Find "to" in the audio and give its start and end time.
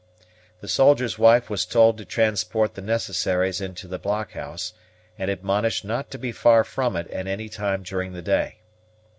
1.99-2.05, 6.09-6.17